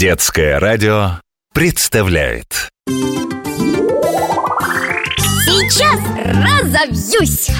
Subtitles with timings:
[0.00, 1.20] Детское радио
[1.52, 2.70] представляет
[5.50, 7.50] Сейчас разовьюсь!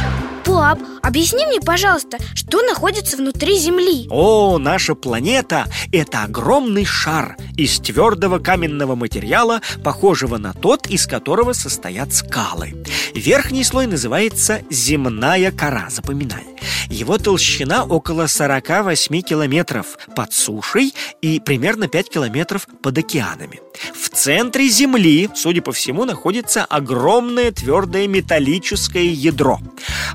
[0.44, 4.06] Пап, объясни мне, пожалуйста, что находится внутри Земли?
[4.10, 11.52] О, наша планета– это огромный шар из твердого каменного материала, похожего на тот, из которого
[11.52, 12.76] состоят скалы.
[13.12, 16.46] Верхний слой называется земная кора, запоминай.
[16.88, 23.60] Его толщина около 48 километров под сушей и примерно 5 километров под океанами.
[24.20, 29.60] Центре Земли, судя по всему, находится огромное твердое металлическое ядро.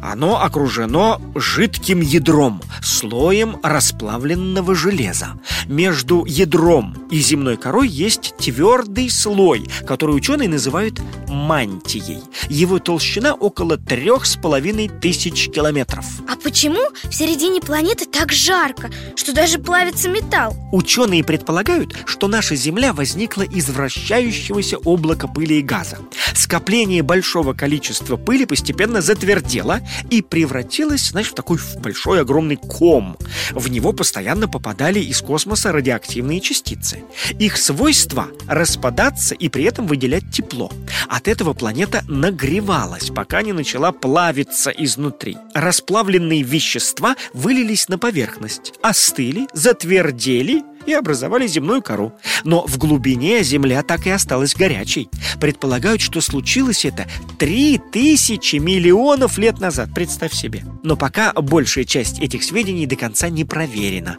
[0.01, 5.39] Оно окружено жидким ядром, слоем расплавленного железа.
[5.67, 12.21] Между ядром и земной корой есть твердый слой, который ученые называют мантией.
[12.49, 16.05] Его толщина около трех с половиной тысяч километров.
[16.29, 20.55] А почему в середине планеты так жарко, что даже плавится металл?
[20.71, 25.97] Ученые предполагают, что наша Земля возникла из вращающегося облака пыли и газа.
[26.33, 33.17] Скопление большого количества пыли постепенно затвердело и превратилось, знаешь, в такой большой огромный ком.
[33.51, 37.03] В него постоянно попадали из космоса радиоактивные частицы.
[37.39, 40.71] Их свойство– распадаться и при этом выделять тепло.
[41.07, 45.37] От этого планета нагревалась, пока не начала плавиться изнутри.
[45.53, 52.13] Расплавленные вещества вылились на поверхность, остыли, затвердели– и образовали земную кору.
[52.43, 55.09] Но в глубине Земля так и осталась горячей.
[55.39, 60.63] Предполагают, что случилось это три тысячи миллионов лет назад, представь себе.
[60.83, 64.17] Но пока большая часть этих сведений до конца не проверена.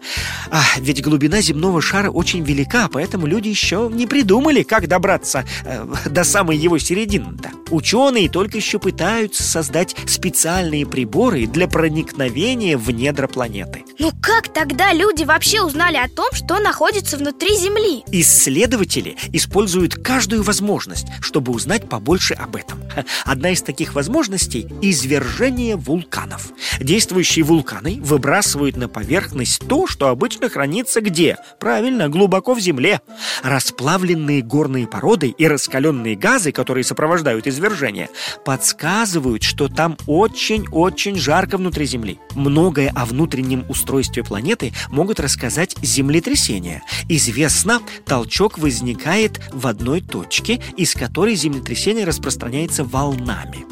[0.50, 5.86] А, ведь глубина земного шара очень велика, поэтому люди еще не придумали, как добраться э,
[6.06, 7.50] до самой его середины-то.
[7.70, 13.84] Ученые только еще пытаются создать специальные приборы для проникновения в недра планеты.
[13.98, 18.04] Ну как тогда люди вообще узнали о том, что находится внутри Земли?
[18.12, 22.82] Исследователи используют каждую возможность, чтобы узнать побольше об этом.
[23.24, 26.48] Одна из таких возможностей– извержение вулканов.
[26.78, 31.38] Действующие вулканы выбрасывают на поверхность то, что обычно хранится где?
[31.58, 33.00] Правильно, глубоко в земле.
[33.42, 38.10] Расплавленные горные породы и раскаленные газы, которые сопровождают извержение,
[38.44, 42.18] подсказывают, что там очень-очень жарко внутри Земли.
[42.34, 46.82] Многое о внутреннем устройстве планеты могут рассказать землетрясения.
[47.08, 53.64] Известно, толчок возникает в одной точке, из которой землетрясение распространяется волнами.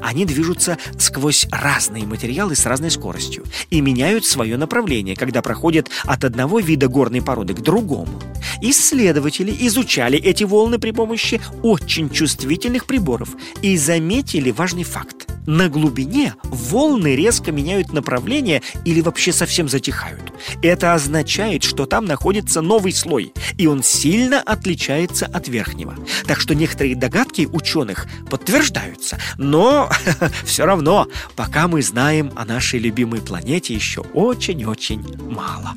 [0.00, 6.24] Они движутся сквозь разные материалы с разной скоростью и меняют свое направление, когда проходят от
[6.24, 8.20] одного вида горной породы к другому.
[8.60, 13.30] Исследователи изучали эти волны при помощи очень чувствительных приборов
[13.62, 15.21] и заметили важный факт.
[15.46, 20.32] На глубине волны резко меняют направление или вообще совсем затихают.
[20.62, 25.94] Это означает, что там находится новый слой, и он сильно отличается от верхнего.
[26.26, 29.18] Так что некоторые догадки ученых подтверждаются.
[29.36, 29.90] Но
[30.44, 35.74] все равно, пока мы знаем о нашей любимой планете еще очень-очень мало.